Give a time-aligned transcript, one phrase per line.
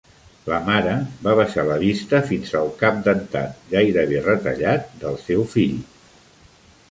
[0.51, 0.93] La mare
[1.27, 5.77] va baixar la vista fins al cap dentat, gairebé retallat del seu fill.